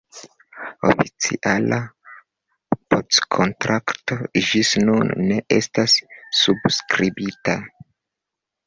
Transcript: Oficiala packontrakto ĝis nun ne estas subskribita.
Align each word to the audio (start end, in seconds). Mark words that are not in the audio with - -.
Oficiala 0.91 1.77
packontrakto 2.95 4.19
ĝis 4.49 4.75
nun 4.89 5.15
ne 5.29 5.41
estas 5.61 6.01
subskribita. 6.43 7.63